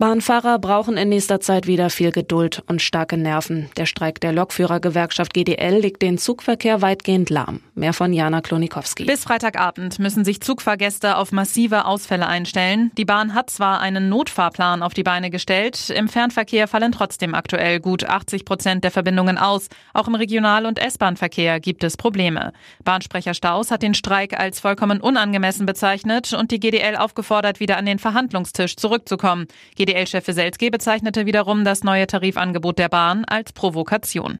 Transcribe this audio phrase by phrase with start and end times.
[0.00, 3.68] Bahnfahrer brauchen in nächster Zeit wieder viel Geduld und starke Nerven.
[3.76, 7.62] Der Streik der Lokführergewerkschaft GDL legt den Zugverkehr weitgehend lahm.
[7.74, 9.06] Mehr von Jana Klonikowski.
[9.06, 12.92] Bis Freitagabend müssen sich Zugfahrgäste auf massive Ausfälle einstellen.
[12.96, 17.80] Die Bahn hat zwar einen Notfahrplan auf die Beine gestellt, im Fernverkehr fallen trotzdem aktuell
[17.80, 19.66] gut 80 Prozent der Verbindungen aus.
[19.94, 22.52] Auch im Regional- und S-Bahn-Verkehr gibt es Probleme.
[22.84, 27.86] Bahnsprecher Staus hat den Streik als vollkommen unangemessen bezeichnet und die GDL aufgefordert, wieder an
[27.86, 29.48] den Verhandlungstisch zurückzukommen.
[29.88, 34.38] GDL-Chef Weselski bezeichnete wiederum das neue Tarifangebot der Bahn als Provokation.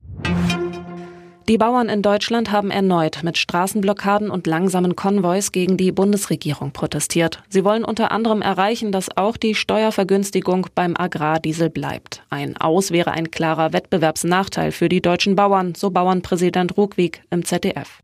[1.49, 7.43] Die Bauern in Deutschland haben erneut mit Straßenblockaden und langsamen Konvois gegen die Bundesregierung protestiert.
[7.49, 12.23] Sie wollen unter anderem erreichen, dass auch die Steuervergünstigung beim Agrardiesel bleibt.
[12.29, 18.03] Ein Aus wäre ein klarer Wettbewerbsnachteil für die deutschen Bauern, so Bauernpräsident Ruckwieg im ZDF.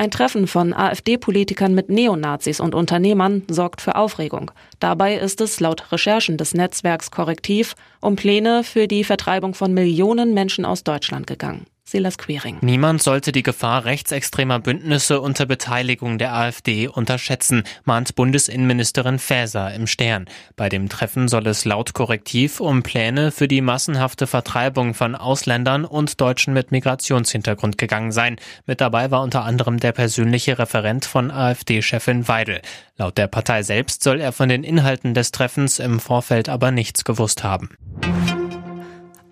[0.00, 4.50] Ein Treffen von AfD-Politikern mit Neonazis und Unternehmern sorgt für Aufregung.
[4.78, 10.32] Dabei ist es laut Recherchen des Netzwerks Korrektiv um Pläne für die Vertreibung von Millionen
[10.32, 11.66] Menschen aus Deutschland gegangen.
[11.90, 12.58] Silas Quering.
[12.60, 19.88] Niemand sollte die Gefahr rechtsextremer Bündnisse unter Beteiligung der AfD unterschätzen, mahnt Bundesinnenministerin Faeser im
[19.88, 20.26] Stern.
[20.54, 25.84] Bei dem Treffen soll es laut Korrektiv um Pläne für die massenhafte Vertreibung von Ausländern
[25.84, 28.36] und Deutschen mit Migrationshintergrund gegangen sein.
[28.66, 32.62] Mit dabei war unter anderem der persönliche Referent von AfD-Chefin Weidel.
[32.98, 37.02] Laut der Partei selbst soll er von den Inhalten des Treffens im Vorfeld aber nichts
[37.04, 37.70] gewusst haben.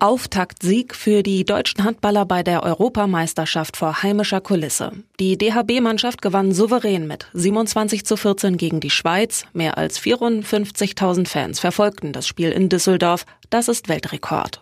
[0.00, 4.92] Auftaktsieg für die deutschen Handballer bei der Europameisterschaft vor heimischer Kulisse.
[5.18, 9.44] Die DHB-Mannschaft gewann souverän mit 27 zu 14 gegen die Schweiz.
[9.52, 13.24] Mehr als 54.000 Fans verfolgten das Spiel in Düsseldorf.
[13.50, 14.60] Das ist Weltrekord.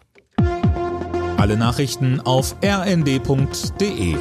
[1.37, 4.17] Alle Nachrichten auf rnd.de